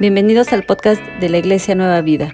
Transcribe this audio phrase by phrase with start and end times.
[0.00, 2.32] Bienvenidos al podcast de la Iglesia Nueva Vida.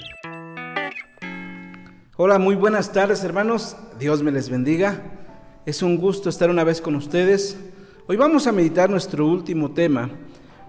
[2.15, 3.75] Hola, muy buenas tardes hermanos.
[3.99, 5.01] Dios me les bendiga.
[5.65, 7.57] Es un gusto estar una vez con ustedes.
[8.07, 10.11] Hoy vamos a meditar nuestro último tema,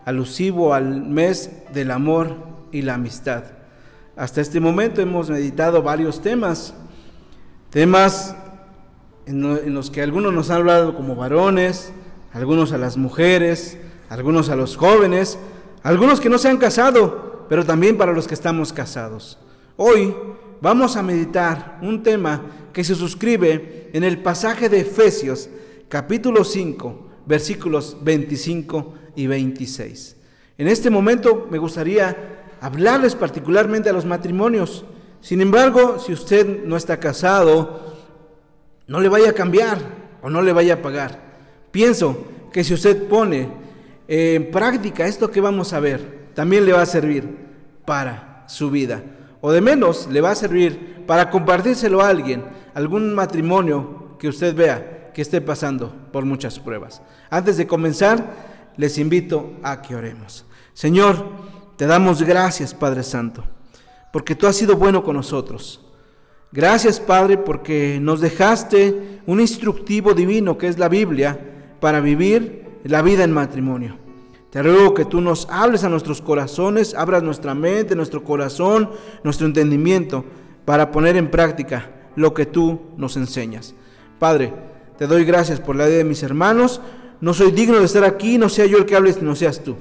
[0.06, 2.38] alusivo al mes del amor
[2.72, 3.44] y la amistad.
[4.16, 6.74] Hasta este momento hemos meditado varios temas,
[7.72, 8.38] temas
[9.26, 11.92] en, los que algunos nos han hablado como varones,
[12.32, 13.78] algunos a las mujeres,
[14.08, 15.38] algunos a los jóvenes,
[15.86, 19.38] algunos que no se han casado, pero también para los que estamos casados.
[19.78, 20.16] Hoy
[20.60, 22.42] vamos a meditar un tema
[22.74, 25.48] que se suscribe en el pasaje de Efesios,
[25.88, 30.16] capítulo 5, versículos 25 y 26.
[30.58, 34.86] En este momento me gustaría hablarles particularmente a los matrimonios.
[35.22, 37.94] Sin embargo, si usted no está casado,
[38.88, 39.78] no le vaya a cambiar
[40.24, 41.22] o no le vaya a pagar.
[41.70, 43.65] Pienso que si usted pone
[44.08, 47.38] en práctica esto que vamos a ver también le va a servir
[47.86, 49.04] para su vida.
[49.42, 52.44] O de menos le va a servir para compartírselo a alguien,
[52.74, 57.02] algún matrimonio que usted vea que esté pasando por muchas pruebas.
[57.30, 60.46] Antes de comenzar, les invito a que oremos.
[60.74, 61.26] Señor,
[61.78, 63.44] te damos gracias, Padre Santo,
[64.12, 65.82] porque tú has sido bueno con nosotros.
[66.52, 71.40] Gracias, Padre, porque nos dejaste un instructivo divino que es la Biblia
[71.80, 73.98] para vivir la vida en matrimonio.
[74.52, 78.90] Te ruego que tú nos hables a nuestros corazones, abras nuestra mente, nuestro corazón,
[79.24, 80.24] nuestro entendimiento,
[80.64, 83.76] para poner en práctica lo que tú nos enseñas.
[84.18, 84.54] Padre,
[84.98, 86.80] te doy gracias por la vida de mis hermanos.
[87.20, 89.76] No soy digno de estar aquí, no sea yo el que hable, no seas tú.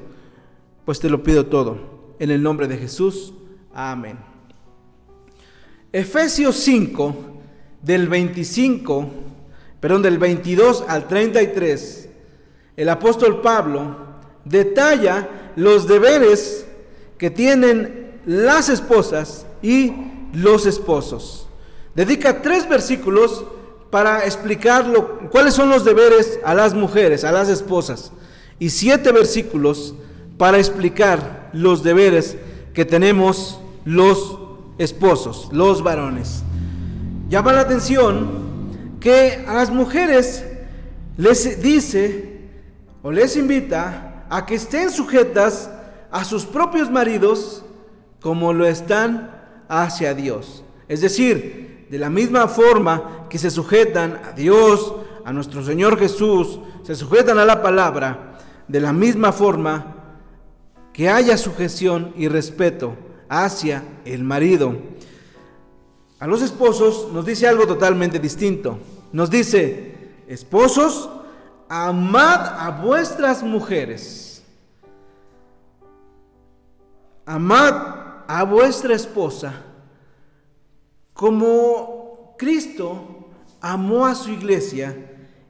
[0.84, 2.16] Pues te lo pido todo.
[2.18, 3.34] En el nombre de Jesús.
[3.72, 4.18] Amén.
[5.92, 7.14] Efesios 5,
[7.80, 9.08] del 25,
[9.78, 12.08] perdón, del 22 al 33
[12.76, 13.96] el apóstol Pablo
[14.44, 16.66] detalla los deberes
[17.18, 19.92] que tienen las esposas y
[20.32, 21.48] los esposos.
[21.94, 23.44] Dedica tres versículos
[23.90, 24.84] para explicar
[25.30, 28.10] cuáles son los deberes a las mujeres, a las esposas,
[28.58, 29.94] y siete versículos
[30.36, 32.36] para explicar los deberes
[32.72, 34.38] que tenemos los
[34.78, 36.42] esposos, los varones.
[37.28, 40.44] Llama la atención que a las mujeres
[41.16, 42.33] les dice
[43.04, 45.70] o les invita a que estén sujetas
[46.10, 47.62] a sus propios maridos
[48.18, 49.30] como lo están
[49.68, 50.64] hacia Dios.
[50.88, 56.58] Es decir, de la misma forma que se sujetan a Dios, a nuestro Señor Jesús,
[56.82, 58.38] se sujetan a la palabra,
[58.68, 59.96] de la misma forma
[60.94, 62.96] que haya sujeción y respeto
[63.28, 64.76] hacia el marido.
[66.20, 68.78] A los esposos nos dice algo totalmente distinto.
[69.12, 69.94] Nos dice,
[70.26, 71.10] esposos,
[71.76, 74.44] amad a vuestras mujeres,
[77.26, 77.74] amad
[78.28, 79.60] a vuestra esposa
[81.12, 83.28] como Cristo
[83.60, 84.96] amó a su iglesia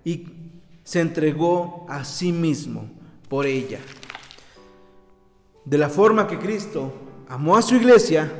[0.03, 0.27] y
[0.83, 2.89] se entregó a sí mismo
[3.29, 3.81] por ella.
[5.67, 6.91] De la forma que Cristo
[7.29, 8.33] amó a su iglesia,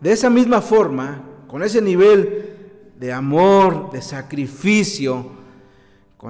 [0.00, 5.43] de esa misma forma, con ese nivel de amor, de sacrificio,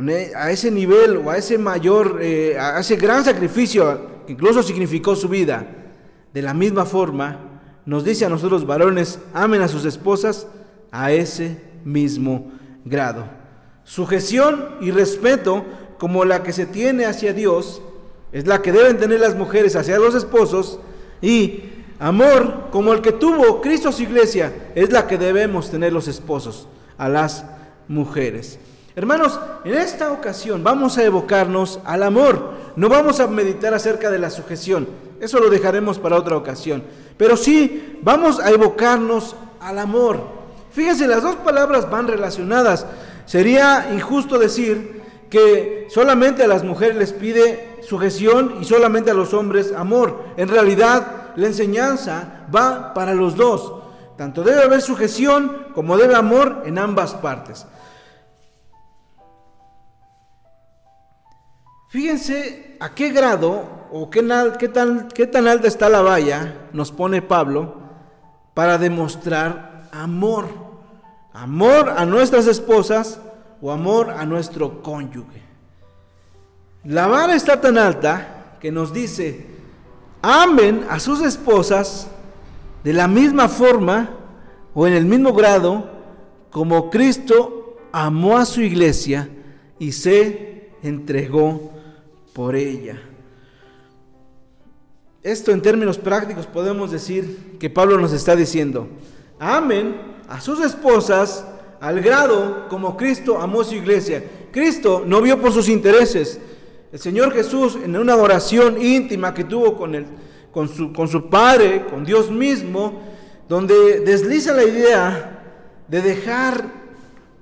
[0.08, 4.62] e, a ese nivel o a ese mayor, eh, a ese gran sacrificio que incluso
[4.62, 5.66] significó su vida,
[6.32, 10.48] de la misma forma, nos dice a nosotros varones, amen a sus esposas
[10.90, 12.50] a ese mismo
[12.84, 13.24] grado.
[13.84, 15.64] Sujeción y respeto
[15.98, 17.82] como la que se tiene hacia Dios
[18.32, 20.80] es la que deben tener las mujeres hacia los esposos
[21.22, 21.64] y
[21.98, 26.66] amor como el que tuvo Cristo su iglesia es la que debemos tener los esposos
[26.98, 27.44] a las
[27.86, 28.58] mujeres.
[28.96, 32.52] Hermanos, en esta ocasión vamos a evocarnos al amor.
[32.76, 34.86] No vamos a meditar acerca de la sujeción.
[35.20, 36.84] Eso lo dejaremos para otra ocasión.
[37.16, 40.20] Pero sí vamos a evocarnos al amor.
[40.70, 42.86] Fíjense, las dos palabras van relacionadas.
[43.26, 49.34] Sería injusto decir que solamente a las mujeres les pide sujeción y solamente a los
[49.34, 50.22] hombres amor.
[50.36, 53.72] En realidad, la enseñanza va para los dos.
[54.16, 57.66] Tanto debe haber sujeción como debe amor en ambas partes.
[61.94, 64.26] Fíjense a qué grado o qué,
[64.58, 67.76] qué, tan, qué tan alta está la valla, nos pone Pablo,
[68.52, 70.48] para demostrar amor.
[71.32, 73.20] Amor a nuestras esposas
[73.62, 75.40] o amor a nuestro cónyuge.
[76.82, 79.46] La vara está tan alta que nos dice,
[80.20, 82.08] amen a sus esposas
[82.82, 84.10] de la misma forma
[84.74, 85.88] o en el mismo grado
[86.50, 89.28] como Cristo amó a su iglesia
[89.78, 91.73] y se entregó
[92.34, 93.00] por ella.
[95.22, 98.88] esto en términos prácticos podemos decir que Pablo nos está diciendo,
[99.38, 101.46] amen a sus esposas
[101.80, 104.22] al grado como Cristo amó su iglesia.
[104.52, 106.40] Cristo no vio por sus intereses.
[106.92, 110.06] El Señor Jesús en una oración íntima que tuvo con, el,
[110.52, 113.02] con, su, con su Padre, con Dios mismo,
[113.48, 115.42] donde desliza la idea
[115.88, 116.83] de dejar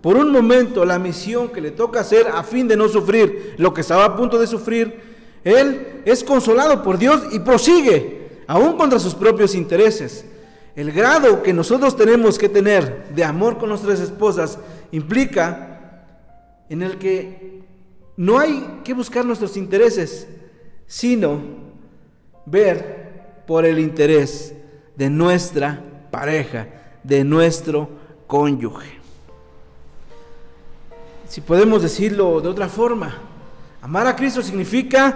[0.03, 3.73] por un momento la misión que le toca hacer a fin de no sufrir lo
[3.73, 5.01] que estaba a punto de sufrir,
[5.45, 10.25] él es consolado por Dios y prosigue, aún contra sus propios intereses.
[10.75, 14.59] El grado que nosotros tenemos que tener de amor con nuestras esposas
[14.91, 16.05] implica
[16.69, 17.63] en el que
[18.17, 20.27] no hay que buscar nuestros intereses,
[20.87, 21.41] sino
[22.45, 24.55] ver por el interés
[24.97, 26.67] de nuestra pareja,
[27.05, 27.89] de nuestro
[28.27, 29.02] cónyuge.
[31.33, 33.19] Si podemos decirlo de otra forma,
[33.81, 35.15] Amar a Cristo significa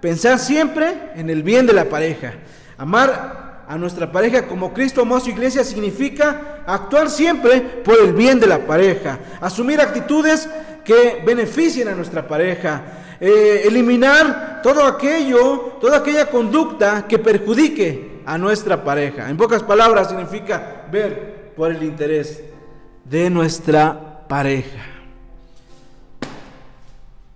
[0.00, 2.32] pensar siempre en el bien de la pareja.
[2.78, 8.14] Amar a nuestra pareja como Cristo amó a su iglesia significa actuar siempre por el
[8.14, 9.18] bien de la pareja.
[9.38, 10.48] Asumir actitudes
[10.82, 12.80] que beneficien a nuestra pareja.
[13.20, 19.28] Eh, eliminar todo aquello, toda aquella conducta que perjudique a nuestra pareja.
[19.28, 22.42] En pocas palabras significa ver por el interés
[23.04, 24.99] de nuestra pareja.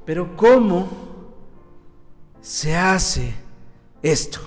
[0.05, 0.89] Pero ¿cómo
[2.41, 3.35] se hace
[4.03, 4.41] esto?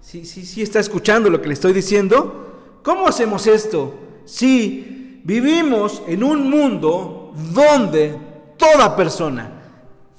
[0.00, 2.80] Si ¿Sí, sí, está escuchando lo que le estoy diciendo?
[2.82, 3.94] ¿Cómo hacemos esto?
[4.24, 8.16] Si vivimos en un mundo donde
[8.56, 9.50] toda persona,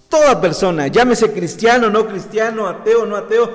[0.08, 3.50] toda persona, llámese cristiano, no cristiano, ateo, no ateo,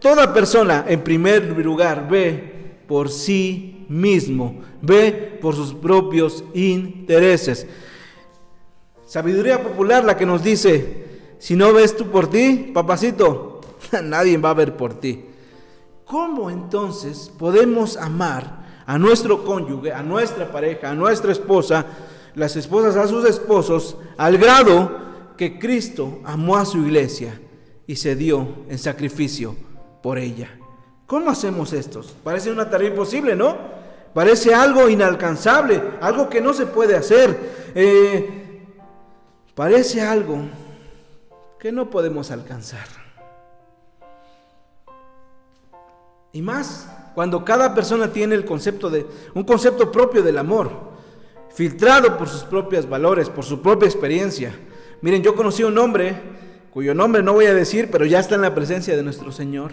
[0.00, 7.66] toda persona en primer lugar ve por sí mismo, ve por sus propios intereses.
[9.12, 11.04] Sabiduría popular la que nos dice,
[11.38, 13.60] si no ves tú por ti, papacito,
[14.02, 15.26] nadie va a ver por ti.
[16.06, 21.84] ¿Cómo entonces podemos amar a nuestro cónyuge, a nuestra pareja, a nuestra esposa,
[22.36, 24.90] las esposas a sus esposos, al grado
[25.36, 27.38] que Cristo amó a su iglesia
[27.86, 29.54] y se dio en sacrificio
[30.02, 30.58] por ella?
[31.06, 32.00] ¿Cómo hacemos esto?
[32.24, 33.58] Parece una tarea imposible, ¿no?
[34.14, 37.72] Parece algo inalcanzable, algo que no se puede hacer.
[37.74, 38.41] Eh,
[39.54, 40.38] parece algo
[41.58, 42.86] que no podemos alcanzar.
[46.32, 50.92] Y más cuando cada persona tiene el concepto de un concepto propio del amor,
[51.54, 54.54] filtrado por sus propios valores, por su propia experiencia.
[55.02, 56.14] Miren, yo conocí a un hombre
[56.70, 59.72] cuyo nombre no voy a decir, pero ya está en la presencia de nuestro Señor.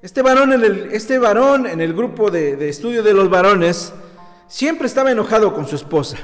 [0.00, 3.92] Este varón en el, este varón en el grupo de, de estudio de los varones
[4.46, 6.18] siempre estaba enojado con su esposa.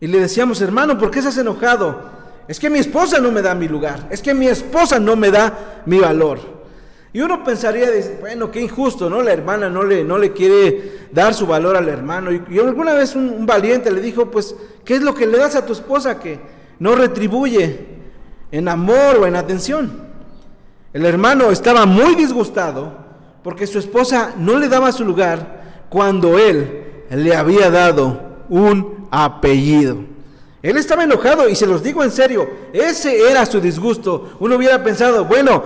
[0.00, 2.18] Y le decíamos, hermano, ¿por qué estás enojado?
[2.46, 5.30] Es que mi esposa no me da mi lugar, es que mi esposa no me
[5.30, 6.58] da mi valor.
[7.12, 7.88] Y uno pensaría,
[8.20, 9.22] bueno, qué injusto, ¿no?
[9.22, 12.30] La hermana no le, no le quiere dar su valor al hermano.
[12.32, 14.54] Y, alguna vez un, un, valiente le dijo, pues,
[14.84, 16.38] ¿qué es lo que le das a tu esposa que
[16.78, 17.86] no retribuye
[18.52, 20.08] en amor o en atención?
[20.92, 22.92] El hermano estaba muy disgustado
[23.42, 29.98] porque su esposa no le daba su lugar cuando él le había dado un apellido.
[30.62, 34.36] Él estaba enojado y se los digo en serio, ese era su disgusto.
[34.40, 35.62] Uno hubiera pensado, bueno,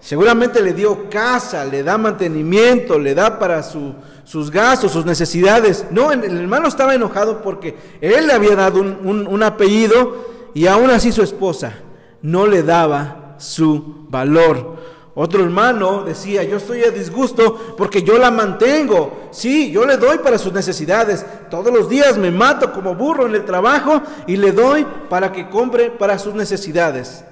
[0.00, 5.86] seguramente le dio casa, le da mantenimiento, le da para sus gastos, sus necesidades.
[5.90, 10.90] No, el hermano estaba enojado porque él le había dado un, un apellido y aún
[10.90, 11.74] así su esposa
[12.22, 14.76] no le daba su valor.
[15.20, 19.28] Otro hermano decía, yo estoy a disgusto porque yo la mantengo.
[19.32, 21.26] Sí, yo le doy para sus necesidades.
[21.50, 25.48] Todos los días me mato como burro en el trabajo y le doy para que
[25.50, 27.24] compre para sus necesidades.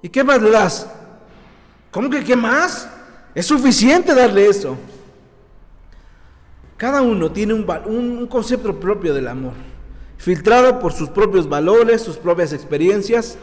[0.00, 0.86] ¿Y qué más le das?
[1.90, 2.88] ¿Cómo que qué más?
[3.34, 4.76] Es suficiente darle eso.
[6.76, 9.54] Cada uno tiene un, un concepto propio del amor,
[10.18, 13.36] filtrado por sus propios valores, sus propias experiencias.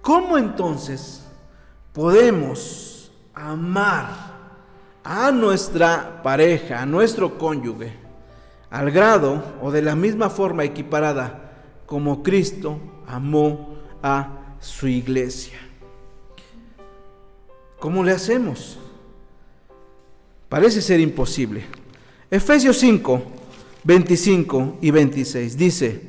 [0.00, 1.24] ¿Cómo entonces
[1.92, 4.30] podemos amar
[5.02, 7.92] a nuestra pareja, a nuestro cónyuge,
[8.70, 11.52] al grado o de la misma forma equiparada
[11.86, 15.58] como Cristo amó a su iglesia.
[17.78, 18.78] ¿Cómo le hacemos?
[20.48, 21.64] Parece ser imposible.
[22.30, 23.22] Efesios 5,
[23.82, 26.02] 25 y 26 dice,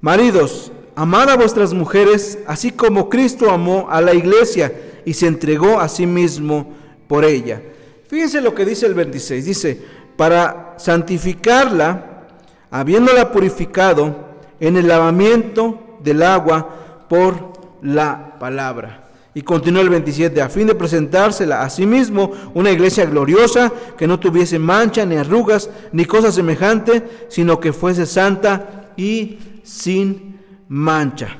[0.00, 4.72] Maridos, amad a vuestras mujeres, así como Cristo amó a la iglesia
[5.06, 6.74] y se entregó a sí mismo
[7.08, 7.62] por ella.
[8.08, 9.44] Fíjense lo que dice el 26.
[9.44, 9.80] Dice,
[10.16, 12.24] para santificarla,
[12.70, 14.26] habiéndola purificado
[14.60, 19.04] en el lavamiento del agua por la palabra.
[19.32, 24.08] Y continúa el 27, a fin de presentársela a sí mismo una iglesia gloriosa, que
[24.08, 31.36] no tuviese mancha, ni arrugas, ni cosa semejante, sino que fuese santa y sin mancha.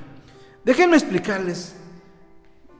[0.64, 1.74] Déjenme explicarles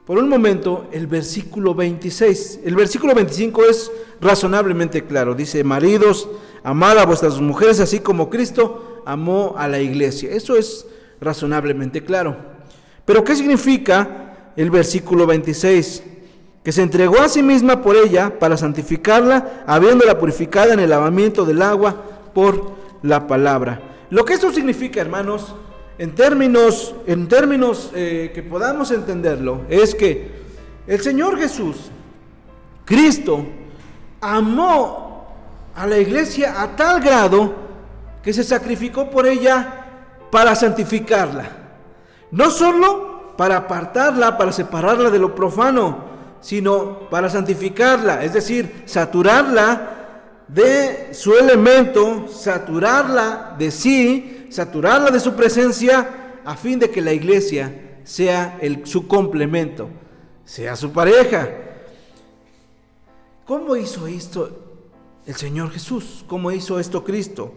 [0.07, 2.61] por un momento el versículo 26.
[2.65, 5.35] El versículo 25 es razonablemente claro.
[5.35, 6.29] Dice, maridos,
[6.63, 10.31] amad a vuestras mujeres así como Cristo amó a la iglesia.
[10.31, 10.87] Eso es
[11.21, 12.37] razonablemente claro.
[13.05, 16.03] Pero ¿qué significa el versículo 26,
[16.65, 21.45] que se entregó a sí misma por ella para santificarla, habiéndola purificada en el lavamiento
[21.45, 22.03] del agua
[22.35, 22.73] por
[23.03, 23.83] la palabra.
[24.11, 25.55] Lo que esto significa, hermanos,
[25.99, 30.31] en términos, en términos eh, que podamos entenderlo, es que
[30.87, 31.91] el Señor Jesús,
[32.85, 33.47] Cristo,
[34.21, 35.27] amó
[35.75, 37.55] a la iglesia a tal grado
[38.23, 39.85] que se sacrificó por ella
[40.31, 41.51] para santificarla.
[42.31, 46.05] No solo para apartarla, para separarla de lo profano,
[46.41, 49.93] sino para santificarla, es decir, saturarla
[50.49, 57.13] de su elemento, saturarla de sí, saturarla de su presencia, a fin de que la
[57.13, 59.91] iglesia sea su complemento,
[60.47, 61.47] sea su pareja.
[63.45, 64.49] ¿Cómo hizo esto
[65.27, 66.25] el Señor Jesús?
[66.27, 67.53] ¿Cómo hizo esto Cristo?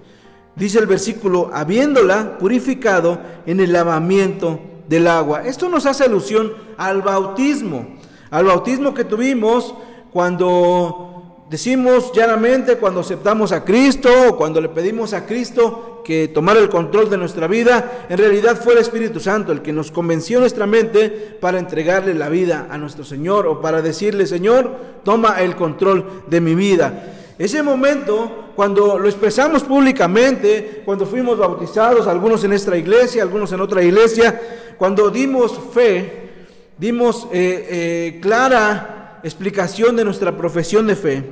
[0.58, 5.44] Dice el versículo, habiéndola purificado en el lavamiento del agua.
[5.46, 7.96] Esto nos hace alusión al bautismo,
[8.30, 9.74] al bautismo que tuvimos
[10.12, 16.60] cuando decimos llanamente, cuando aceptamos a Cristo o cuando le pedimos a Cristo que tomara
[16.60, 20.40] el control de nuestra vida, en realidad fue el Espíritu Santo el que nos convenció
[20.40, 25.56] nuestra mente para entregarle la vida a nuestro Señor o para decirle, Señor, toma el
[25.56, 27.16] control de mi vida.
[27.38, 33.62] Ese momento, cuando lo expresamos públicamente, cuando fuimos bautizados, algunos en esta iglesia, algunos en
[33.62, 34.40] otra iglesia,
[34.78, 36.30] cuando dimos fe,
[36.78, 41.24] dimos eh, eh, clara explicación de nuestra profesión de fe,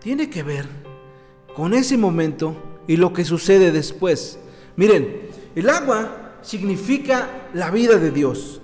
[0.00, 0.66] tiene que ver
[1.54, 4.38] con ese momento y lo que sucede después.
[4.76, 8.60] Miren, el agua significa la vida de Dios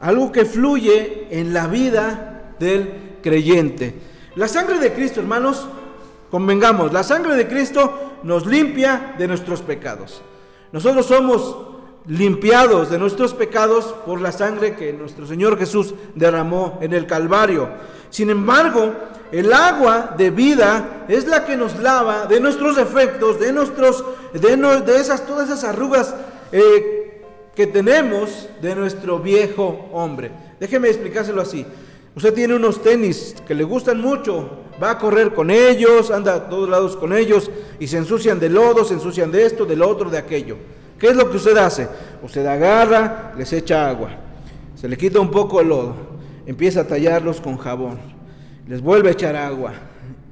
[0.00, 3.94] algo que fluye en la vida del creyente.
[4.34, 5.68] La sangre de Cristo, hermanos,
[6.30, 10.22] convengamos, la sangre de Cristo nos limpia de nuestros pecados.
[10.72, 11.56] Nosotros somos
[12.06, 17.68] limpiados de nuestros pecados por la sangre que nuestro Señor Jesús derramó en el Calvario.
[18.10, 18.92] Sin embargo,
[19.32, 24.96] el agua de vida es la que nos lava de nuestros defectos, de nuestros, de,
[24.96, 26.14] esas, todas esas arrugas
[26.50, 27.22] eh,
[27.54, 30.32] que tenemos de nuestro viejo hombre.
[30.58, 31.64] Déjeme explicárselo así.
[32.16, 34.50] Usted tiene unos tenis que le gustan mucho,
[34.82, 38.48] va a correr con ellos, anda a todos lados con ellos y se ensucian de
[38.48, 40.56] lodo, se ensucian de esto, del otro, de aquello.
[41.00, 41.88] ¿Qué es lo que usted hace?
[42.22, 44.10] Usted agarra, les echa agua,
[44.76, 45.96] se le quita un poco el lodo,
[46.46, 47.98] empieza a tallarlos con jabón,
[48.68, 49.72] les vuelve a echar agua.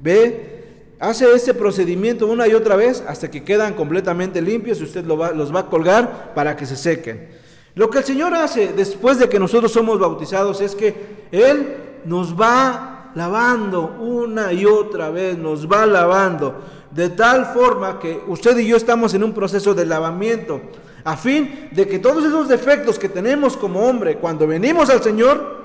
[0.01, 0.93] ¿Ve?
[0.99, 5.55] Hace ese procedimiento una y otra vez hasta que quedan completamente limpios y usted los
[5.55, 7.29] va a colgar para que se sequen.
[7.73, 12.39] Lo que el Señor hace después de que nosotros somos bautizados es que Él nos
[12.39, 16.61] va lavando una y otra vez, nos va lavando,
[16.91, 20.61] de tal forma que usted y yo estamos en un proceso de lavamiento,
[21.03, 25.59] a fin de que todos esos defectos que tenemos como hombre cuando venimos al Señor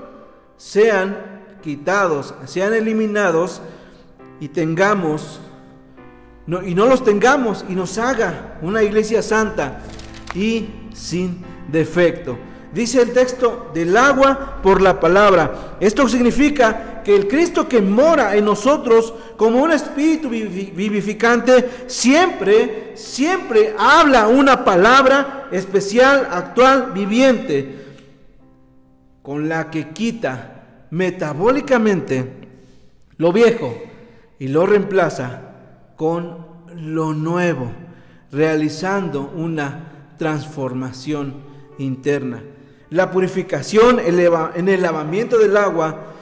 [0.57, 3.61] sean quitados, sean eliminados
[4.39, 5.39] y tengamos,
[6.45, 9.81] no, y no los tengamos, y nos haga una iglesia santa
[10.33, 12.37] y sin defecto.
[12.75, 15.77] Dice el texto del agua por la palabra.
[15.79, 23.73] Esto significa que el Cristo que mora en nosotros como un espíritu vivificante siempre, siempre
[23.79, 27.95] habla una palabra especial, actual, viviente,
[29.21, 32.29] con la que quita metabólicamente
[33.15, 33.73] lo viejo
[34.37, 35.43] y lo reemplaza
[35.95, 37.71] con lo nuevo,
[38.33, 41.35] realizando una transformación
[41.77, 42.43] interna.
[42.89, 46.13] La purificación en el lavamiento del agua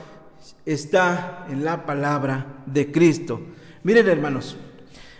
[0.66, 3.42] está en la palabra de Cristo.
[3.84, 4.56] Miren hermanos,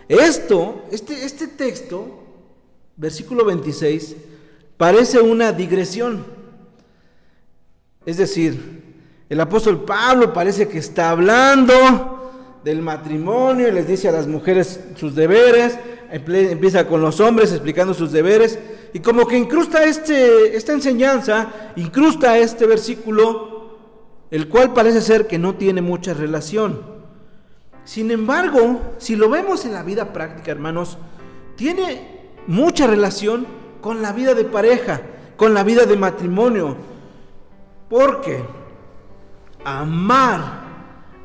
[0.08, 2.24] esto, este, este texto,
[2.96, 4.16] versículo 26,
[4.78, 6.26] parece una digresión.
[8.06, 8.84] Es decir,
[9.30, 14.80] el apóstol Pablo parece que está hablando del matrimonio y les dice a las mujeres
[14.96, 15.78] sus deberes,
[16.14, 18.60] empieza con los hombres explicando sus deberes
[18.94, 23.78] y como que incrusta este, esta enseñanza, incrusta este versículo,
[24.30, 26.94] el cual parece ser que no tiene mucha relación.
[27.84, 30.98] Sin embargo, si lo vemos en la vida práctica, hermanos,
[31.56, 33.48] tiene mucha relación
[33.82, 35.02] con la vida de pareja,
[35.36, 36.78] con la vida de matrimonio.
[37.90, 38.44] Porque
[39.66, 40.62] amar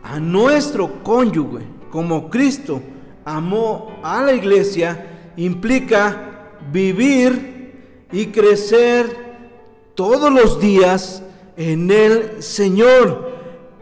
[0.03, 2.81] a nuestro cónyuge como Cristo
[3.37, 9.29] amó a la iglesia implica vivir y crecer
[9.95, 11.23] todos los días
[11.57, 13.29] en el Señor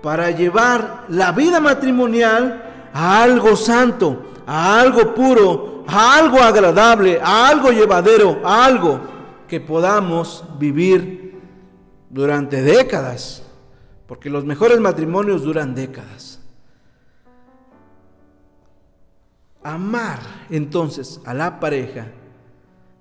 [0.03, 7.49] para llevar la vida matrimonial a algo santo, a algo puro, a algo agradable, a
[7.49, 9.01] algo llevadero, a algo
[9.47, 11.41] que podamos vivir
[12.11, 13.43] durante décadas,
[14.07, 16.36] porque los mejores matrimonios duran décadas.
[19.67, 22.07] Amar entonces a la pareja,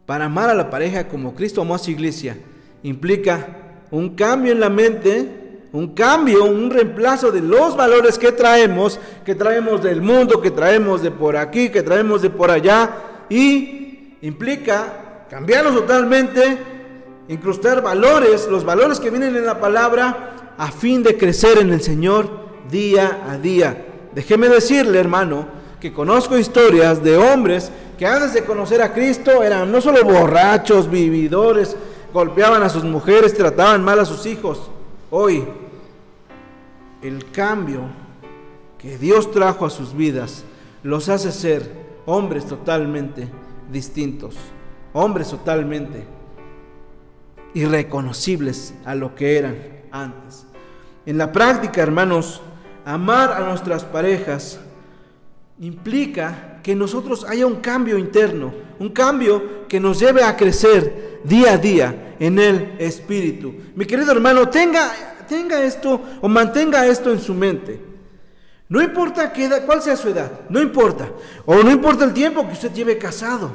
[0.07, 2.39] para amar a la pareja como Cristo amó a su iglesia,
[2.81, 3.47] implica
[3.91, 9.35] un cambio en la mente, un cambio, un reemplazo de los valores que traemos, que
[9.35, 12.97] traemos del mundo, que traemos de por aquí, que traemos de por allá,
[13.29, 16.57] y implica cambiarlos totalmente,
[17.27, 21.81] incrustar valores, los valores que vienen en la palabra, a fin de crecer en el
[21.83, 22.27] Señor
[22.71, 23.85] día a día.
[24.15, 29.71] Déjeme decirle, hermano, que conozco historias de hombres que antes de conocer a Cristo eran
[29.71, 31.77] no solo borrachos, vividores,
[32.11, 34.71] golpeaban a sus mujeres, trataban mal a sus hijos.
[35.11, 35.47] Hoy,
[37.03, 37.81] el cambio
[38.79, 40.43] que Dios trajo a sus vidas
[40.81, 41.69] los hace ser
[42.07, 43.29] hombres totalmente
[43.71, 44.37] distintos,
[44.91, 46.03] hombres totalmente
[47.53, 49.55] irreconocibles a lo que eran
[49.91, 50.47] antes.
[51.05, 52.41] En la práctica, hermanos,
[52.85, 54.59] amar a nuestras parejas
[55.59, 61.53] implica que nosotros haya un cambio interno, un cambio que nos lleve a crecer día
[61.53, 63.53] a día en el Espíritu.
[63.75, 64.91] Mi querido hermano, tenga,
[65.27, 67.79] tenga esto o mantenga esto en su mente.
[68.67, 71.09] No importa qué cuál sea su edad, no importa.
[71.45, 73.51] O no importa el tiempo que usted lleve casado.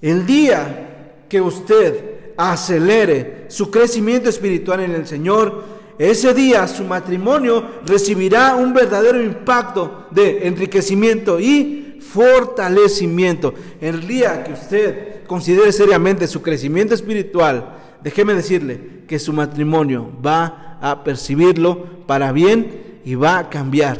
[0.00, 7.62] El día que usted acelere su crecimiento espiritual en el Señor, ese día su matrimonio
[7.84, 13.52] recibirá un verdadero impacto de enriquecimiento y fortalecimiento.
[13.82, 20.78] El día que usted considere seriamente su crecimiento espiritual, déjeme decirle que su matrimonio va
[20.80, 23.98] a percibirlo para bien y va a cambiar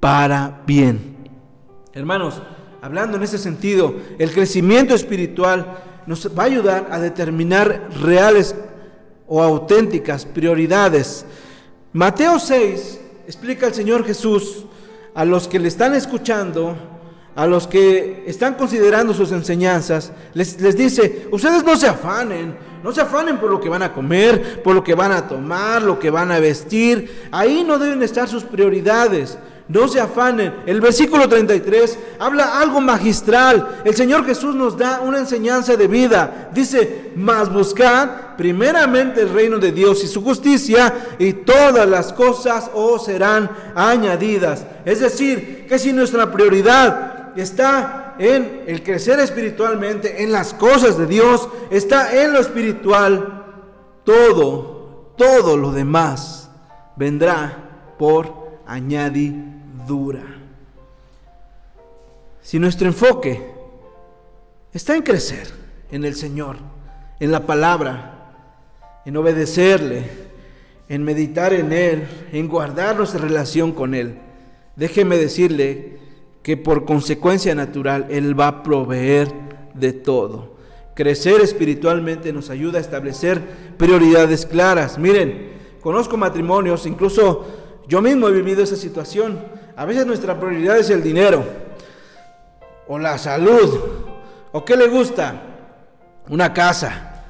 [0.00, 1.16] para bien.
[1.94, 2.42] Hermanos,
[2.82, 8.54] hablando en ese sentido, el crecimiento espiritual nos va a ayudar a determinar reales
[9.26, 11.24] o auténticas prioridades.
[11.92, 14.64] Mateo 6 explica el Señor Jesús
[15.14, 16.76] a los que le están escuchando,
[17.34, 22.92] a los que están considerando sus enseñanzas, les, les, dice, ustedes no se afanen, no
[22.92, 25.98] se afanen por lo que van a comer, por lo que van a tomar, lo
[25.98, 27.28] que van a vestir.
[27.32, 30.54] Ahí no deben estar sus prioridades no se afanen.
[30.66, 33.80] El versículo 33 habla algo magistral.
[33.84, 36.50] El Señor Jesús nos da una enseñanza de vida.
[36.52, 42.70] Dice, mas buscad primeramente el reino de Dios y su justicia y todas las cosas
[42.74, 44.64] os serán añadidas.
[44.84, 51.06] Es decir, que si nuestra prioridad está en el crecer espiritualmente, en las cosas de
[51.06, 53.44] Dios, está en lo espiritual,
[54.04, 56.50] todo, todo lo demás
[56.96, 59.55] vendrá por añadidura
[59.86, 60.22] dura.
[62.42, 63.42] Si nuestro enfoque
[64.72, 65.48] está en crecer
[65.90, 66.56] en el Señor,
[67.18, 68.12] en la palabra,
[69.04, 70.04] en obedecerle,
[70.88, 74.18] en meditar en Él, en guardar nuestra relación con Él,
[74.76, 75.98] déjeme decirle
[76.42, 79.28] que por consecuencia natural Él va a proveer
[79.74, 80.56] de todo.
[80.94, 83.42] Crecer espiritualmente nos ayuda a establecer
[83.76, 84.98] prioridades claras.
[84.98, 87.44] Miren, conozco matrimonios, incluso
[87.88, 89.38] yo mismo he vivido esa situación
[89.76, 91.44] a veces nuestra prioridad es el dinero
[92.88, 93.78] o la salud
[94.50, 95.42] o qué le gusta,
[96.28, 97.24] una casa.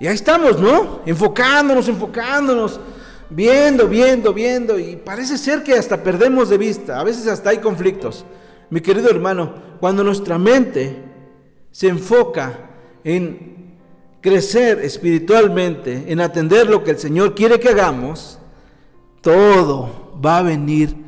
[0.00, 1.02] Y ahí estamos, ¿no?
[1.06, 2.80] Enfocándonos, enfocándonos,
[3.28, 7.58] viendo, viendo, viendo y parece ser que hasta perdemos de vista, a veces hasta hay
[7.58, 8.24] conflictos.
[8.68, 11.04] Mi querido hermano, cuando nuestra mente
[11.70, 12.70] se enfoca
[13.04, 13.76] en
[14.20, 18.40] crecer espiritualmente, en atender lo que el Señor quiere que hagamos,
[19.20, 20.99] todo va a venir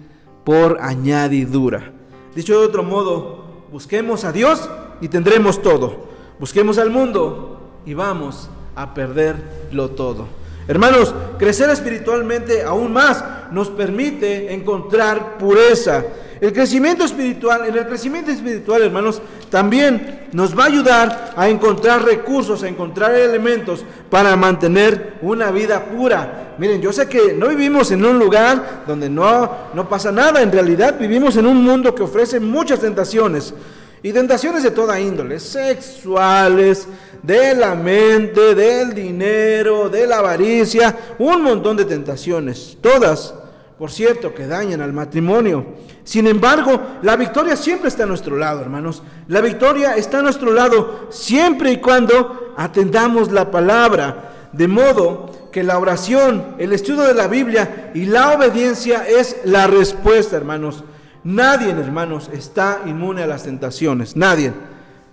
[0.44, 1.92] por añadidura.
[2.34, 4.68] Dicho de otro modo, busquemos a Dios
[5.00, 6.06] y tendremos todo.
[6.38, 10.41] Busquemos al mundo y vamos a perderlo todo.
[10.68, 16.04] Hermanos, crecer espiritualmente aún más nos permite encontrar pureza.
[16.40, 22.04] El crecimiento espiritual, en el crecimiento espiritual, hermanos, también nos va a ayudar a encontrar
[22.04, 26.54] recursos, a encontrar elementos para mantener una vida pura.
[26.58, 30.50] Miren, yo sé que no vivimos en un lugar donde no, no pasa nada, en
[30.50, 33.54] realidad vivimos en un mundo que ofrece muchas tentaciones.
[34.02, 36.88] Y tentaciones de toda índole, sexuales,
[37.22, 43.32] de la mente, del dinero, de la avaricia, un montón de tentaciones, todas,
[43.78, 45.66] por cierto, que dañan al matrimonio.
[46.02, 49.04] Sin embargo, la victoria siempre está a nuestro lado, hermanos.
[49.28, 55.62] La victoria está a nuestro lado siempre y cuando atendamos la palabra, de modo que
[55.62, 60.82] la oración, el estudio de la Biblia y la obediencia es la respuesta, hermanos.
[61.24, 64.52] Nadie, hermanos, está inmune a las tentaciones, nadie.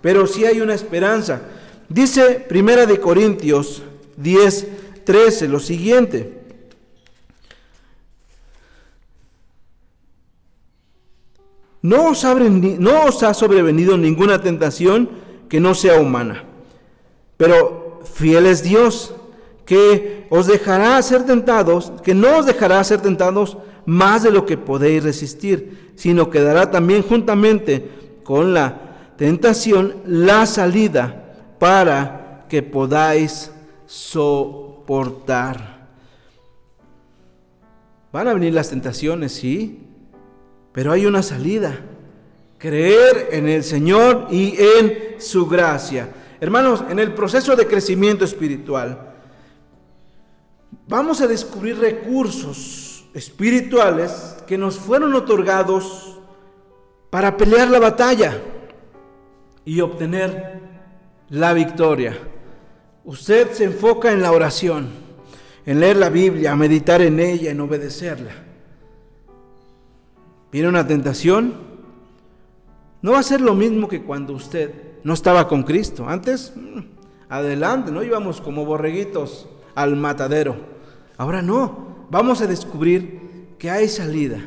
[0.00, 1.40] Pero sí hay una esperanza.
[1.88, 3.82] Dice Primera de Corintios
[4.16, 6.40] 10, 13 lo siguiente.
[11.82, 15.08] No os, no os ha sobrevenido ninguna tentación
[15.48, 16.44] que no sea humana,
[17.36, 19.14] pero fiel es Dios,
[19.64, 23.56] que os dejará ser tentados, que no os dejará ser tentados
[23.90, 27.90] más de lo que podéis resistir, sino que dará también juntamente
[28.22, 33.50] con la tentación la salida para que podáis
[33.86, 35.88] soportar.
[38.12, 39.80] Van a venir las tentaciones, sí,
[40.72, 41.80] pero hay una salida.
[42.58, 46.10] Creer en el Señor y en su gracia.
[46.40, 49.14] Hermanos, en el proceso de crecimiento espiritual,
[50.86, 56.18] vamos a descubrir recursos espirituales que nos fueron otorgados
[57.10, 58.40] para pelear la batalla
[59.64, 60.60] y obtener
[61.28, 62.16] la victoria.
[63.04, 64.88] Usted se enfoca en la oración,
[65.66, 68.50] en leer la Biblia, meditar en ella, en obedecerla
[70.52, 71.54] viene una tentación,
[73.02, 74.72] no va a ser lo mismo que cuando usted
[75.04, 76.08] no estaba con Cristo.
[76.08, 76.80] Antes, mm,
[77.28, 80.56] adelante, no íbamos como borreguitos al matadero.
[81.16, 83.20] Ahora no, vamos a descubrir
[83.58, 84.40] que hay salida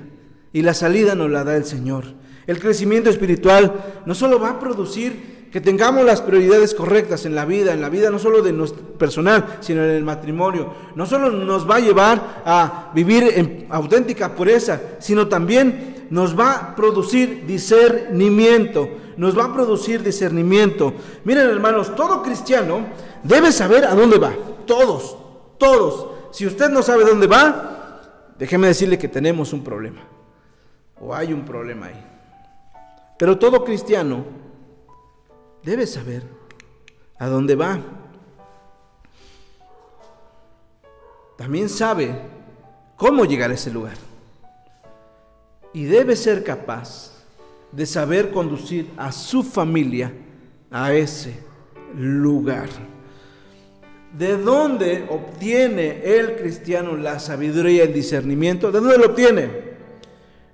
[0.51, 2.05] y la salida nos la da el Señor.
[2.45, 7.45] El crecimiento espiritual no solo va a producir que tengamos las prioridades correctas en la
[7.45, 10.73] vida, en la vida no solo de nuestro personal, sino en el matrimonio.
[10.95, 16.53] No solo nos va a llevar a vivir en auténtica pureza, sino también nos va
[16.53, 20.93] a producir discernimiento, nos va a producir discernimiento.
[21.23, 22.87] Miren hermanos, todo cristiano
[23.23, 24.33] debe saber a dónde va,
[24.65, 25.15] todos,
[25.59, 26.12] todos.
[26.33, 28.01] Si usted no sabe dónde va,
[28.39, 30.01] déjeme decirle que tenemos un problema,
[30.99, 32.03] o hay un problema ahí.
[33.19, 34.25] Pero todo cristiano
[35.61, 36.23] debe saber
[37.19, 37.79] a dónde va.
[41.37, 42.19] También sabe
[42.97, 43.97] cómo llegar a ese lugar
[45.71, 47.11] y debe ser capaz
[47.71, 50.11] de saber conducir a su familia
[50.71, 51.37] a ese
[51.95, 52.69] lugar.
[54.13, 58.71] ¿De dónde obtiene el cristiano la sabiduría y el discernimiento?
[58.71, 59.49] ¿De dónde lo obtiene?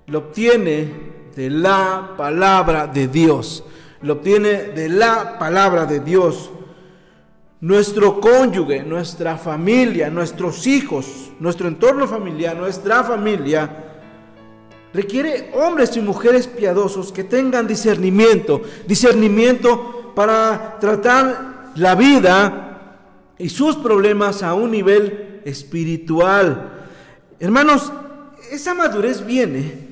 [0.06, 0.90] Lo obtiene
[1.36, 3.64] de la palabra de Dios.
[4.02, 6.50] Lo obtiene de la palabra de Dios.
[7.60, 13.88] Nuestro cónyuge, nuestra familia, nuestros hijos, nuestro entorno familiar, nuestra familia,
[14.92, 22.69] Requiere hombres y mujeres piadosos que tengan discernimiento, discernimiento para tratar la vida
[23.40, 26.86] y sus problemas a un nivel espiritual.
[27.38, 27.92] Hermanos,
[28.50, 29.88] esa madurez viene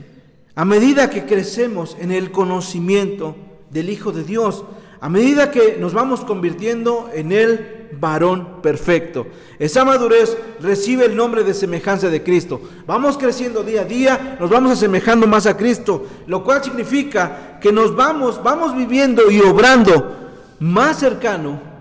[0.55, 3.37] a medida que crecemos en el conocimiento
[3.71, 4.65] del Hijo de Dios,
[5.01, 9.27] a medida que nos vamos convirtiendo en Él varón perfecto.
[9.59, 12.61] Esa madurez recibe el nombre de semejanza de Cristo.
[12.87, 17.73] Vamos creciendo día a día, nos vamos asemejando más a Cristo, lo cual significa que
[17.73, 20.17] nos vamos, vamos viviendo y obrando
[20.59, 21.78] más cercano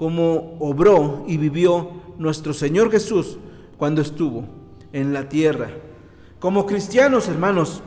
[0.00, 3.36] como obró y vivió nuestro Señor Jesús
[3.76, 4.46] cuando estuvo
[4.94, 5.72] en la tierra.
[6.38, 7.82] Como cristianos, hermanos,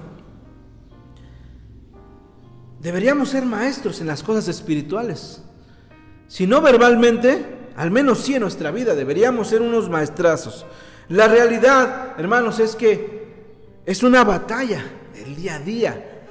[2.80, 5.42] deberíamos ser maestros en las cosas espirituales.
[6.28, 10.68] Si no verbalmente, al menos sí en nuestra vida, deberíamos ser unos maestrazos.
[11.10, 13.24] La realidad, hermanos, es que
[13.88, 16.26] es una batalla del día a día.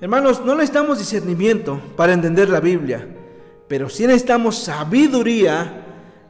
[0.00, 3.06] Hermanos, no necesitamos discernimiento para entender la Biblia,
[3.68, 5.84] pero sí necesitamos sabiduría,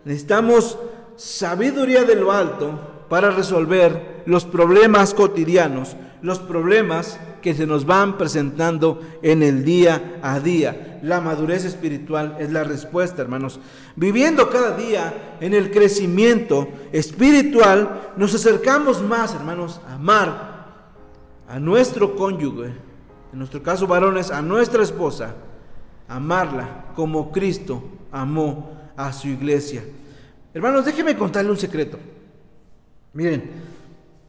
[0.05, 0.79] necesitamos
[1.17, 8.17] sabiduría de lo alto para resolver los problemas cotidianos, los problemas que se nos van
[8.17, 10.99] presentando en el día a día.
[11.03, 13.61] La madurez espiritual es la respuesta, hermanos.
[13.97, 20.55] Viviendo cada día en el crecimiento espiritual, nos acercamos más, hermanos, a amar
[21.47, 22.73] a nuestro cónyuge,
[23.33, 25.35] en nuestro caso varones, a nuestra esposa,
[26.17, 29.85] amarla como Cristo amó a su iglesia.
[30.53, 31.99] Hermanos, déjenme contarle un secreto.
[33.13, 33.51] Miren,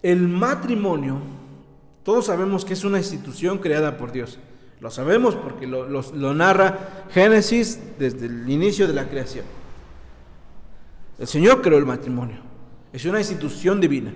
[0.01, 1.19] el matrimonio
[2.05, 4.37] todos sabemos que es una institución creada por Dios.
[4.79, 9.43] Lo sabemos porque lo, lo narra Génesis desde el inicio de la creación.
[11.17, 12.37] El Señor creó el matrimonio.
[12.93, 14.13] Es una institución divina.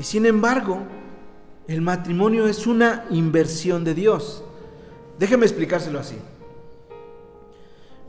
[0.00, 0.82] Y sin embargo,
[1.68, 4.42] el matrimonio es una inversión de Dios.
[5.18, 6.16] Déjeme explicárselo así.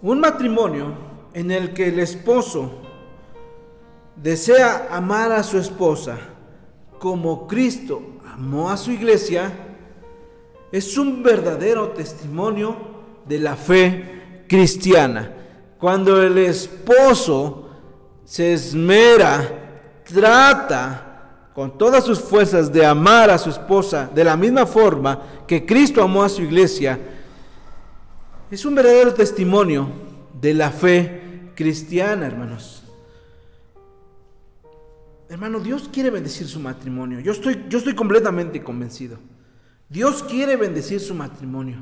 [0.02, 0.94] Un matrimonio
[1.34, 2.72] en el que el esposo
[4.16, 6.20] desea amar a su esposa
[7.00, 9.52] como Cristo amó a su iglesia,
[10.72, 12.76] es un verdadero testimonio
[13.26, 15.32] de la fe cristiana.
[15.78, 17.70] Cuando el esposo
[18.24, 21.03] se esmera, trata
[21.54, 26.02] con todas sus fuerzas de amar a su esposa de la misma forma que Cristo
[26.02, 27.00] amó a su iglesia,
[28.50, 29.88] es un verdadero testimonio
[30.40, 32.84] de la fe cristiana, hermanos.
[35.30, 37.20] Hermano, Dios quiere bendecir su matrimonio.
[37.20, 39.18] Yo estoy, yo estoy completamente convencido.
[39.90, 41.78] Dios quiere bendecir su matrimonio.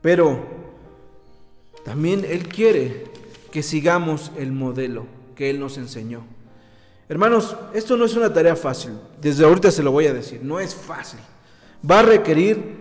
[0.00, 0.46] Pero
[1.84, 3.04] también Él quiere
[3.50, 6.24] que sigamos el modelo que Él nos enseñó.
[7.08, 8.92] Hermanos, esto no es una tarea fácil.
[9.20, 10.40] Desde ahorita se lo voy a decir.
[10.42, 11.20] No es fácil.
[11.88, 12.76] Va a requerir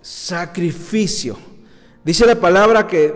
[0.00, 1.36] sacrificio.
[2.04, 3.14] Dice la palabra que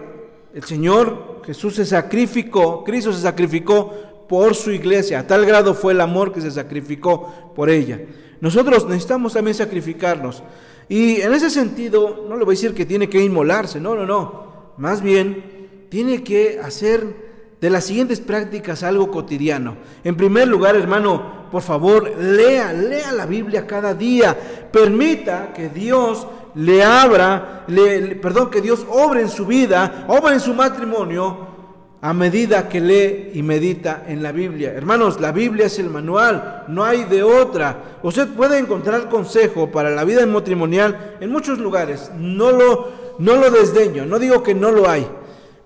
[0.55, 5.21] el Señor Jesús se sacrificó, Cristo se sacrificó por su iglesia.
[5.21, 8.01] A tal grado fue el amor que se sacrificó por ella.
[8.41, 10.43] Nosotros necesitamos también sacrificarnos.
[10.89, 14.05] Y en ese sentido, no le voy a decir que tiene que inmolarse, no, no,
[14.05, 14.73] no.
[14.77, 17.32] Más bien, tiene que hacer
[17.63, 19.77] de las siguientes prácticas algo cotidiano.
[20.03, 24.37] En primer lugar, hermano, por favor, lea, lea la Biblia cada día.
[24.73, 30.41] Permita que Dios le abra, le, perdón, que Dios obre en su vida, obre en
[30.41, 31.53] su matrimonio
[32.01, 34.73] a medida que lee y medita en la Biblia.
[34.73, 38.01] Hermanos, la Biblia es el manual, no hay de otra.
[38.03, 42.11] Usted puede encontrar consejo para la vida matrimonial en muchos lugares.
[42.19, 42.89] No lo,
[43.21, 45.07] no lo desdeño, no digo que no lo hay.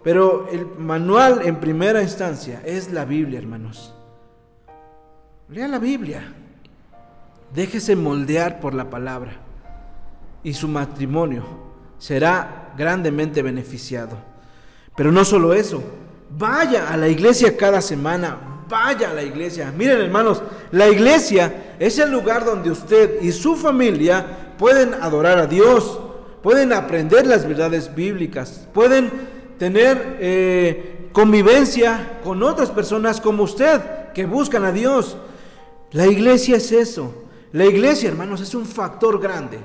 [0.07, 3.93] Pero el manual en primera instancia es la Biblia, hermanos.
[5.49, 6.33] Lea la Biblia.
[7.53, 9.33] Déjese moldear por la palabra.
[10.45, 11.43] Y su matrimonio
[11.99, 14.17] será grandemente beneficiado.
[14.95, 15.83] Pero no solo eso.
[16.31, 18.39] Vaya a la iglesia cada semana.
[18.69, 19.75] Vaya a la iglesia.
[19.77, 20.41] Miren hermanos,
[20.71, 25.99] la iglesia es el lugar donde usted y su familia pueden adorar a Dios.
[26.45, 28.69] Pueden aprender las verdades bíblicas.
[28.73, 33.81] Pueden tener eh, convivencia con otras personas como usted,
[34.15, 35.17] que buscan a Dios.
[35.93, 37.25] La iglesia es eso.
[37.53, 39.59] La iglesia, hermanos, es un factor grande.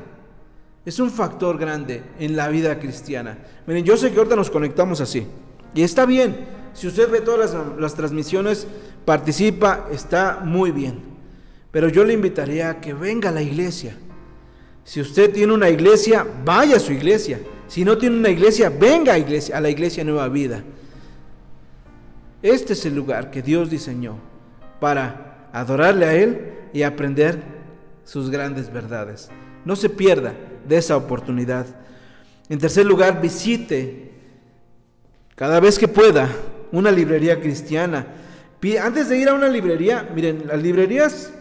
[0.85, 3.37] Es un factor grande en la vida cristiana.
[3.67, 5.27] Miren, yo sé que ahorita nos conectamos así.
[5.75, 6.47] Y está bien.
[6.73, 8.65] Si usted ve todas las, las transmisiones,
[9.05, 10.99] participa, está muy bien.
[11.71, 13.95] Pero yo le invitaría a que venga a la iglesia.
[14.83, 17.39] Si usted tiene una iglesia, vaya a su iglesia.
[17.71, 20.61] Si no tiene una iglesia, venga a, iglesia, a la iglesia Nueva Vida.
[22.41, 24.17] Este es el lugar que Dios diseñó
[24.81, 27.41] para adorarle a Él y aprender
[28.03, 29.29] sus grandes verdades.
[29.63, 30.33] No se pierda
[30.67, 31.65] de esa oportunidad.
[32.49, 34.11] En tercer lugar, visite
[35.35, 36.27] cada vez que pueda
[36.73, 38.05] una librería cristiana.
[38.83, 41.31] Antes de ir a una librería, miren, las librerías,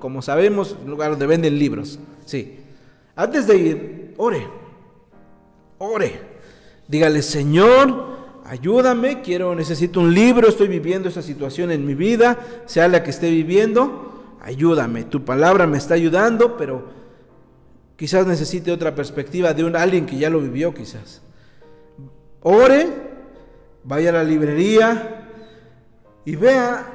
[0.00, 1.98] como sabemos, lugar donde venden libros.
[2.26, 2.58] Sí.
[3.14, 4.65] Antes de ir, ore
[5.78, 6.20] ore.
[6.88, 12.88] Dígale, Señor, ayúdame, quiero, necesito un libro, estoy viviendo esa situación en mi vida, sea
[12.88, 15.04] la que esté viviendo, ayúdame.
[15.04, 16.84] Tu palabra me está ayudando, pero
[17.96, 21.22] quizás necesite otra perspectiva de un alguien que ya lo vivió, quizás.
[22.42, 22.88] Ore,
[23.82, 25.28] vaya a la librería
[26.24, 26.92] y vea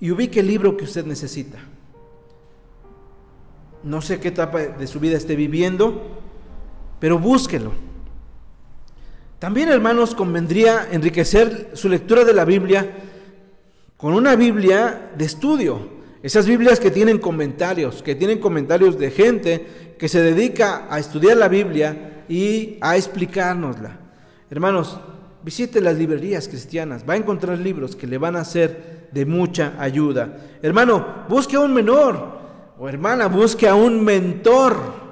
[0.00, 1.58] y ubique el libro que usted necesita.
[3.82, 6.23] No sé qué etapa de su vida esté viviendo,
[7.00, 7.72] pero búsquelo.
[9.38, 12.90] También, hermanos, convendría enriquecer su lectura de la Biblia
[13.96, 15.94] con una Biblia de estudio.
[16.22, 21.36] Esas Biblias que tienen comentarios, que tienen comentarios de gente que se dedica a estudiar
[21.36, 23.98] la Biblia y a explicárnosla.
[24.50, 24.98] Hermanos,
[25.42, 29.74] visite las librerías cristianas, va a encontrar libros que le van a ser de mucha
[29.78, 30.38] ayuda.
[30.62, 32.38] Hermano, busque a un menor
[32.78, 35.03] o hermana, busque a un mentor.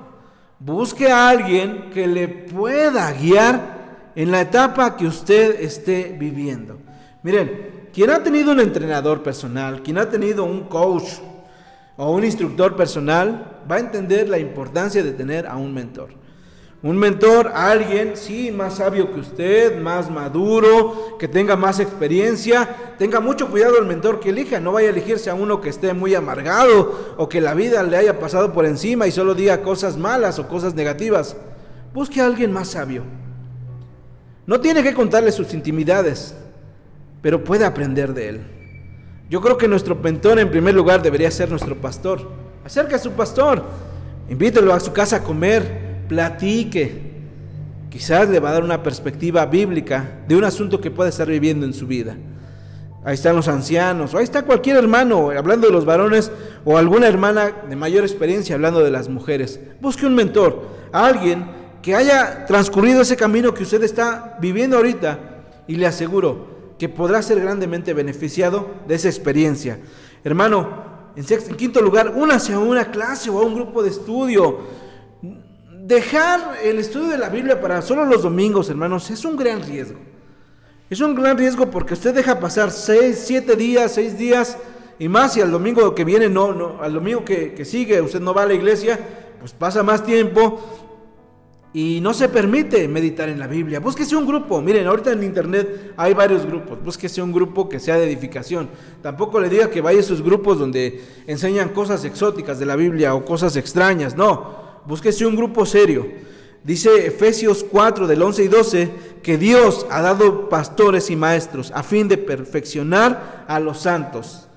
[0.64, 6.79] Busque a alguien que le pueda guiar en la etapa que usted esté viviendo.
[7.25, 11.18] Miren, quien ha tenido un entrenador personal, quien ha tenido un coach
[11.96, 16.11] o un instructor personal, va a entender la importancia de tener a un mentor.
[16.83, 22.95] Un mentor, alguien, sí, más sabio que usted, más maduro, que tenga más experiencia.
[22.99, 24.59] Tenga mucho cuidado el mentor que elija.
[24.59, 27.97] No vaya a elegirse a uno que esté muy amargado o que la vida le
[27.97, 31.37] haya pasado por encima y solo diga cosas malas o cosas negativas.
[31.95, 33.05] Busque a alguien más sabio.
[34.45, 36.35] No tiene que contarle sus intimidades,
[37.21, 38.40] pero puede aprender de él.
[39.31, 42.29] Yo creo que nuestro mentor en primer lugar debería ser nuestro pastor.
[42.64, 43.62] Acerca a su pastor,
[44.29, 45.82] invítelo a su casa a comer,
[46.12, 46.92] platique.
[47.88, 51.64] Quizás le va a dar una perspectiva bíblica de un asunto que puede estar viviendo
[51.64, 52.16] en su vida.
[53.03, 56.31] Ahí están los ancianos, o ahí está cualquier hermano hablando de los varones,
[56.66, 59.59] o alguna hermana de mayor experiencia hablando de las mujeres.
[59.81, 61.46] Busque un mentor, alguien
[61.81, 65.18] que haya transcurrido ese camino que usted está viviendo ahorita,
[65.66, 69.79] y le aseguro que podrá ser grandemente beneficiado de esa experiencia.
[70.22, 70.68] Hermano,
[71.16, 74.83] en, en quinto lugar, únase a una clase o a un grupo de estudio
[75.87, 79.99] dejar el estudio de la Biblia para solo los domingos, hermanos, es un gran riesgo.
[80.88, 84.57] Es un gran riesgo porque usted deja pasar seis, siete días, seis días
[84.99, 88.21] y más, y al domingo que viene, no, no, al domingo que, que sigue, usted
[88.21, 89.01] no va a la iglesia,
[89.40, 90.61] pues pasa más tiempo
[91.73, 93.81] y no se permite meditar en la Biblia.
[93.81, 94.61] Búsquese un grupo.
[94.61, 96.85] Miren, ahorita en internet hay varios grupos.
[96.85, 98.68] Búsquese un grupo que sea de edificación.
[99.01, 103.14] Tampoco le diga que vaya a esos grupos donde enseñan cosas exóticas de la Biblia
[103.14, 104.14] o cosas extrañas.
[104.14, 106.07] No búsquese un grupo serio.
[106.64, 108.90] Dice Efesios 4 del 11 y 12
[109.23, 114.49] que Dios ha dado pastores y maestros a fin de perfeccionar a los santos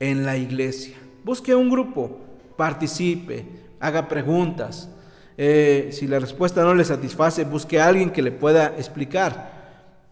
[0.00, 0.96] en la iglesia.
[1.24, 2.18] Busque un grupo,
[2.56, 3.46] participe,
[3.80, 4.88] haga preguntas.
[5.36, 9.60] Eh, si la respuesta no le satisface, busque a alguien que le pueda explicar.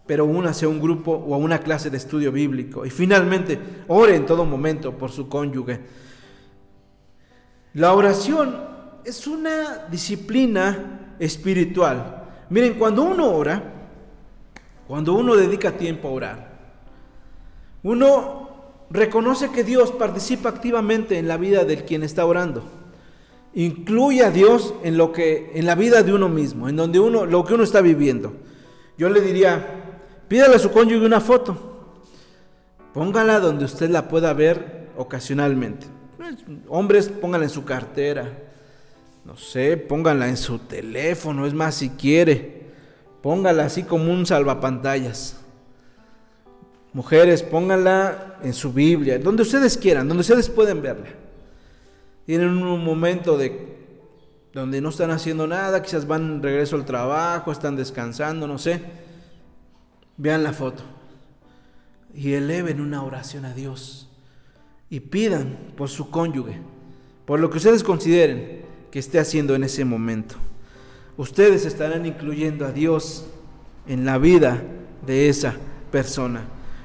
[0.05, 2.85] Pero únase a un grupo o a una clase de estudio bíblico.
[2.85, 5.79] Y finalmente, ore en todo momento por su cónyuge.
[7.73, 8.70] La oración
[9.05, 12.25] es una disciplina espiritual.
[12.49, 13.63] Miren, cuando uno ora,
[14.87, 16.51] cuando uno dedica tiempo a orar,
[17.83, 18.49] uno
[18.89, 22.63] reconoce que Dios participa activamente en la vida del quien está orando.
[23.53, 27.25] Incluye a Dios en lo que en la vida de uno mismo, en donde uno
[27.25, 28.33] lo que uno está viviendo.
[28.97, 29.65] Yo le diría,
[30.27, 31.69] pídale a su cónyuge una foto.
[32.93, 35.87] Póngala donde usted la pueda ver ocasionalmente.
[36.67, 38.50] Hombres, póngala en su cartera,
[39.25, 42.65] no sé, pónganla en su teléfono, es más si quiere,
[43.21, 45.37] póngala así como un salvapantallas.
[46.93, 51.07] Mujeres, pónganla en su Biblia, donde ustedes quieran, donde ustedes pueden verla.
[52.25, 53.79] Tienen un momento de
[54.53, 58.81] donde no están haciendo nada, quizás van regreso al trabajo, están descansando, no sé.
[60.17, 60.83] Vean la foto
[62.13, 64.09] y eleven una oración a Dios
[64.89, 66.59] y pidan por su cónyuge,
[67.25, 70.35] por lo que ustedes consideren que esté haciendo en ese momento.
[71.17, 73.25] Ustedes estarán incluyendo a Dios
[73.87, 74.61] en la vida
[75.05, 75.55] de esa
[75.91, 76.43] persona.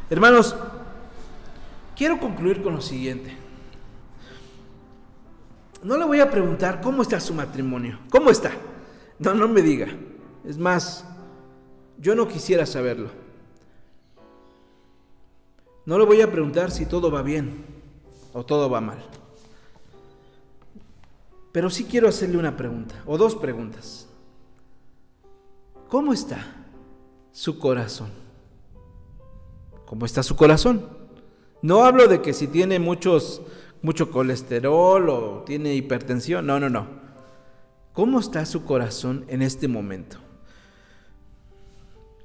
[0.09, 0.57] Hermanos,
[1.97, 3.37] quiero concluir con lo siguiente.
[5.83, 7.99] No le voy a preguntar cómo está su matrimonio.
[8.11, 8.53] ¿Cómo está?
[9.19, 9.89] No, no me diga.
[10.45, 11.05] Es más,
[11.99, 13.11] yo no quisiera saberlo.
[15.85, 17.65] No le voy a preguntar si todo va bien
[18.33, 18.99] o todo va mal.
[21.57, 24.07] Pero sí quiero hacerle una pregunta, o dos preguntas.
[25.89, 26.67] ¿Cómo está
[27.33, 28.11] su corazón?
[29.87, 30.87] ¿Cómo está su corazón?
[31.63, 33.41] No hablo de que si tiene muchos,
[33.81, 36.89] mucho colesterol o tiene hipertensión, no, no, no.
[37.95, 40.19] ¿Cómo está su corazón en este momento?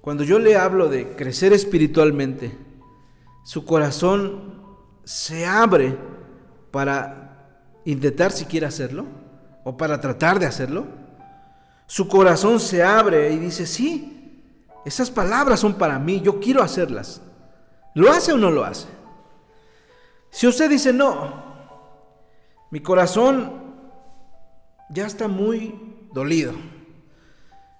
[0.02, 2.52] Cuando yo le hablo de crecer espiritualmente,
[3.46, 4.56] su corazón
[5.06, 5.98] se abre
[6.70, 9.21] para intentar siquiera hacerlo
[9.64, 10.86] o para tratar de hacerlo,
[11.86, 14.44] su corazón se abre y dice, sí,
[14.86, 17.22] esas palabras son para mí, yo quiero hacerlas.
[17.94, 18.88] ¿Lo hace o no lo hace?
[20.30, 21.44] Si usted dice, no,
[22.72, 23.52] mi corazón
[24.90, 25.76] ya está muy
[26.14, 26.54] dolido.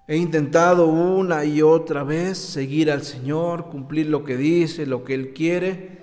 [0.08, 5.14] He intentado una y otra vez seguir al Señor, cumplir lo que dice, lo que
[5.14, 6.02] Él quiere,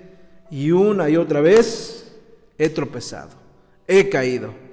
[0.49, 2.17] y una y otra vez
[2.57, 3.29] he tropezado,
[3.87, 4.68] he caído.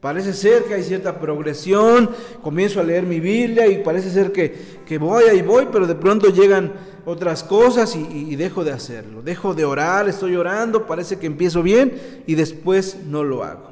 [0.00, 4.98] Parece ser que hay cierta progresión, comienzo a leer mi Biblia y parece ser que,
[4.98, 6.72] voy ahí voy, pero de pronto llegan
[7.04, 9.22] otras cosas y, y, dejo de hacerlo.
[9.22, 13.70] Dejo de orar, estoy orando, parece que empiezo bien y después no lo hago.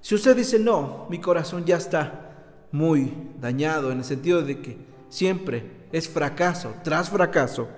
[0.00, 4.78] Si usted dice, no, mi corazón ya está muy dañado en el sentido de que
[5.10, 7.68] siempre es fracaso tras fracaso,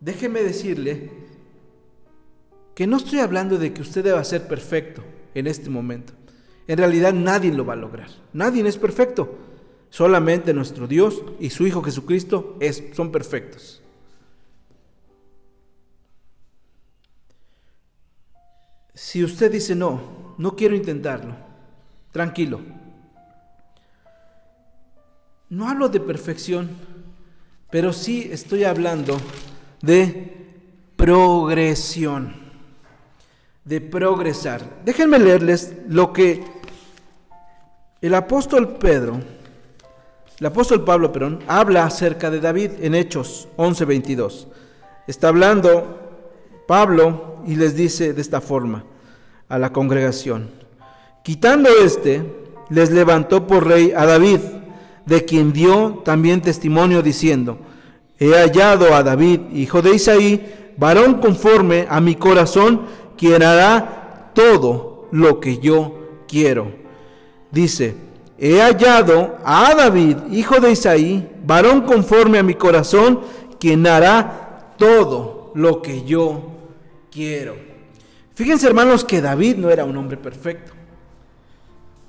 [0.00, 1.10] déjeme decirle
[2.74, 6.14] que no estoy hablando de que usted deba ser perfecto en este momento.
[6.70, 8.08] En realidad nadie lo va a lograr.
[8.32, 9.34] Nadie es perfecto.
[9.88, 13.82] Solamente nuestro Dios y su Hijo Jesucristo es, son perfectos.
[18.94, 21.34] Si usted dice no, no quiero intentarlo,
[22.12, 22.60] tranquilo.
[25.48, 26.70] No hablo de perfección,
[27.68, 29.20] pero sí estoy hablando
[29.82, 30.36] de
[30.94, 32.32] progresión,
[33.64, 34.82] de progresar.
[34.84, 36.59] Déjenme leerles lo que
[38.00, 39.20] el apóstol Pedro,
[40.38, 44.46] el apóstol Pablo, perdón, habla acerca de David en Hechos 11:22.
[45.06, 45.98] Está hablando
[46.66, 48.84] Pablo y les dice de esta forma
[49.48, 50.50] a la congregación,
[51.22, 52.24] quitando este,
[52.70, 54.40] les levantó por rey a David,
[55.04, 57.58] de quien dio también testimonio diciendo,
[58.18, 62.82] he hallado a David, hijo de Isaí, varón conforme a mi corazón,
[63.18, 66.80] quien hará todo lo que yo quiero
[67.50, 67.94] dice,
[68.38, 73.20] he hallado a David, hijo de Isaí, varón conforme a mi corazón,
[73.58, 76.42] quien hará todo lo que yo
[77.10, 77.56] quiero.
[78.34, 80.72] Fíjense hermanos que David no era un hombre perfecto.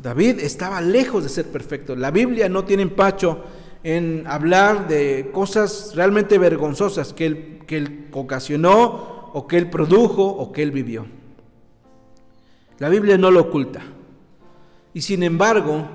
[0.01, 1.95] David estaba lejos de ser perfecto.
[1.95, 3.43] La Biblia no tiene empacho
[3.83, 10.23] en hablar de cosas realmente vergonzosas que él, que él ocasionó o que él produjo
[10.23, 11.05] o que él vivió.
[12.79, 13.81] La Biblia no lo oculta.
[14.93, 15.87] Y sin embargo,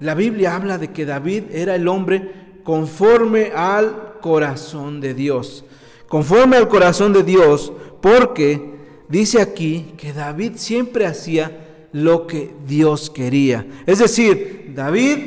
[0.00, 5.64] la Biblia habla de que David era el hombre conforme al corazón de Dios.
[6.08, 8.78] Conforme al corazón de Dios, porque
[9.08, 13.66] dice aquí que David siempre hacía lo que Dios quería.
[13.86, 15.18] Es decir, David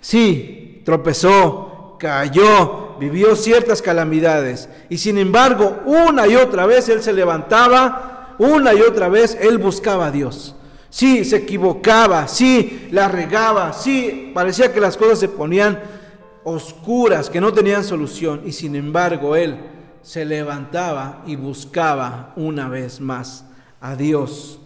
[0.00, 7.12] sí tropezó, cayó, vivió ciertas calamidades y sin embargo una y otra vez él se
[7.12, 10.54] levantaba, una y otra vez él buscaba a Dios.
[10.94, 15.80] Sí, se equivocaba, sí, la regaba, sí, parecía que las cosas se ponían
[16.44, 18.42] oscuras, que no tenían solución.
[18.44, 19.58] Y sin embargo, él
[20.02, 23.44] se levantaba y buscaba una vez más
[23.80, 24.60] a Dios.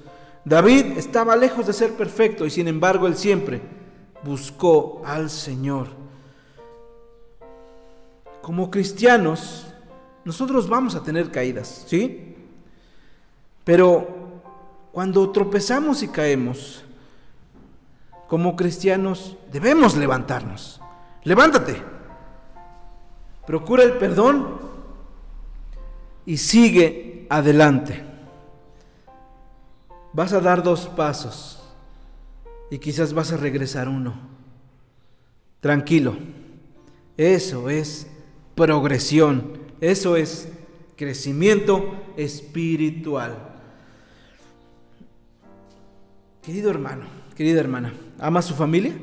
[0.44, 3.62] David estaba lejos de ser perfecto y sin embargo él siempre
[4.22, 5.86] buscó al Señor.
[8.42, 9.66] Como cristianos,
[10.26, 12.36] nosotros vamos a tener caídas, ¿sí?
[13.64, 14.17] Pero
[14.92, 16.84] cuando tropezamos y caemos,
[18.28, 20.80] como cristianos debemos levantarnos.
[21.24, 21.82] Levántate.
[23.46, 24.60] Procura el perdón
[26.26, 28.04] y sigue adelante.
[30.12, 31.62] Vas a dar dos pasos
[32.70, 34.14] y quizás vas a regresar uno.
[35.60, 36.16] Tranquilo.
[37.16, 38.06] Eso es
[38.54, 39.58] progresión.
[39.80, 40.48] Eso es
[40.96, 43.47] crecimiento espiritual.
[46.48, 47.04] Querido hermano,
[47.36, 48.94] querida hermana, ¿ama a su familia?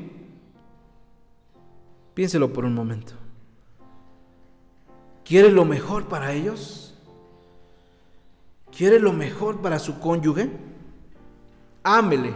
[2.12, 3.12] Piénselo por un momento.
[5.24, 6.96] ¿Quiere lo mejor para ellos?
[8.76, 10.50] ¿Quiere lo mejor para su cónyuge?
[11.84, 12.32] Ámele,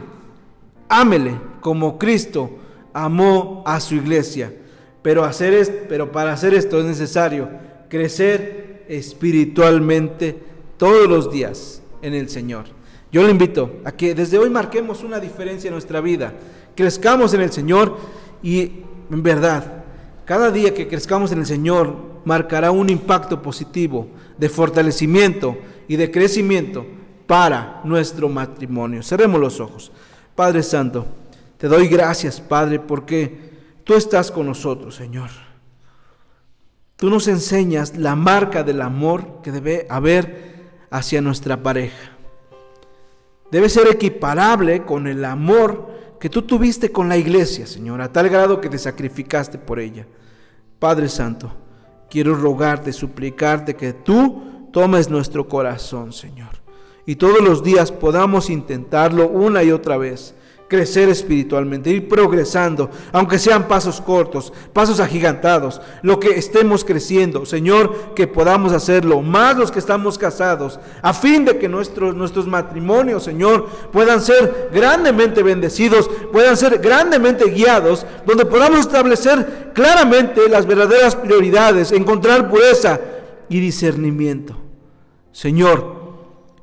[0.89, 2.59] ámele como Cristo
[2.93, 4.55] amó a su iglesia.
[5.03, 7.51] Pero, hacer pero para hacer esto es necesario
[7.89, 10.41] crecer espiritualmente
[10.77, 12.80] todos los días en el Señor.
[13.13, 16.33] Yo le invito a que desde hoy marquemos una diferencia en nuestra vida,
[16.77, 17.99] crezcamos en el Señor
[18.43, 19.85] y en verdad,
[20.25, 24.07] cada día que crezcamos en el Señor marcará un impacto positivo
[24.39, 25.59] de fortalecimiento
[25.89, 26.87] y de crecimiento
[27.27, 29.03] para nuestro matrimonio.
[29.03, 29.91] Cerremos los ojos.
[30.37, 31.07] Padre Santo,
[31.59, 33.51] te doy gracias, Padre, porque
[33.83, 35.31] tú estás con nosotros, Señor.
[36.95, 42.20] Tú nos enseñas la marca del amor que debe haber hacia nuestra pareja
[43.51, 45.91] debe ser equiparable con el amor
[46.21, 50.07] que tú tuviste con la iglesia, Señor, a tal grado que te sacrificaste por ella.
[50.79, 51.53] Padre Santo,
[52.11, 56.61] quiero rogarte, suplicarte que tú tomes nuestro corazón, Señor,
[57.07, 60.35] y todos los días podamos intentarlo una y otra vez
[60.71, 68.15] crecer espiritualmente, ir progresando, aunque sean pasos cortos, pasos agigantados, lo que estemos creciendo, Señor,
[68.15, 73.25] que podamos hacerlo, más los que estamos casados, a fin de que nuestros, nuestros matrimonios,
[73.25, 81.17] Señor, puedan ser grandemente bendecidos, puedan ser grandemente guiados, donde podamos establecer claramente las verdaderas
[81.17, 83.01] prioridades, encontrar pureza
[83.49, 84.57] y discernimiento.
[85.33, 86.00] Señor,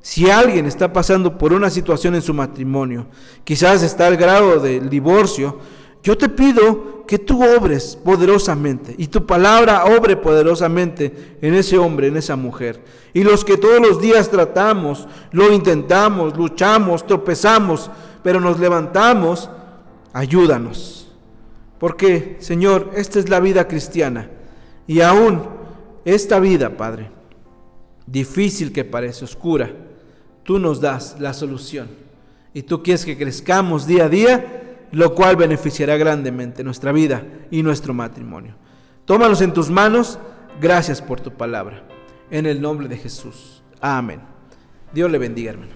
[0.08, 3.08] si alguien está pasando por una situación en su matrimonio,
[3.44, 5.60] quizás está al grado del divorcio,
[6.02, 12.08] yo te pido que tú obres poderosamente y tu palabra obre poderosamente en ese hombre,
[12.08, 12.82] en esa mujer.
[13.14, 17.92] Y los que todos los días tratamos, lo intentamos, luchamos, tropezamos,
[18.24, 19.50] pero nos levantamos,
[20.14, 21.12] ayúdanos.
[21.80, 24.30] Porque, Señor, esta es la vida cristiana.
[24.88, 25.44] Y aún
[26.06, 27.12] esta vida, Padre,
[28.06, 29.70] difícil que parece, oscura,
[30.48, 31.90] tú nos das la solución.
[32.54, 37.64] Y tú quieres que crezcamos día a día, lo cual beneficiará grandemente nuestra vida y
[37.64, 38.56] nuestro matrimonio.
[39.04, 40.18] Tómanos en tus manos.
[40.62, 41.84] Gracias por tu palabra.
[42.32, 43.62] En el nombre de Jesús.
[43.82, 44.22] Amén.
[44.94, 45.74] Dios le bendiga, hermano.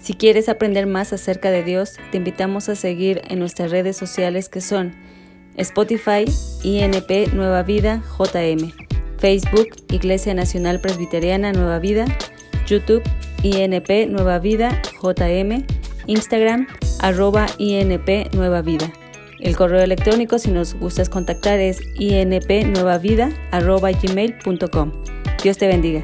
[0.00, 4.48] Si quieres aprender más acerca de Dios, te invitamos a seguir en nuestras redes sociales
[4.48, 4.94] que son
[5.56, 6.24] Spotify,
[6.62, 8.72] INP Nueva Vida, JM,
[9.18, 12.06] Facebook, Iglesia Nacional Presbiteriana Nueva Vida,
[12.68, 13.02] YouTube,
[13.42, 15.64] INP Nueva Vida, JM,
[16.06, 16.66] Instagram,
[17.00, 18.92] arroba INP Nueva Vida.
[19.40, 24.92] El correo electrónico, si nos gustas contactar, es inpnuevavida, arroba gmail.com.
[25.42, 26.02] Dios te bendiga.